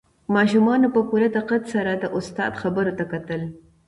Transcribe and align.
ماشومانو 0.35 0.87
په 0.95 1.01
پوره 1.09 1.27
دقت 1.37 1.63
سره 1.73 1.91
د 1.97 2.03
استاد 2.17 2.51
خبرو 2.61 2.91
ته 2.97 3.03
کتل. 3.11 3.41